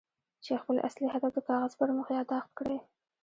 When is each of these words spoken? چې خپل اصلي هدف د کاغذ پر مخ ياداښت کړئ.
چې 0.43 0.51
خپل 0.61 0.75
اصلي 0.87 1.07
هدف 1.13 1.31
د 1.35 1.39
کاغذ 1.47 1.73
پر 1.79 1.89
مخ 1.97 2.07
ياداښت 2.17 2.51
کړئ. 2.59 2.77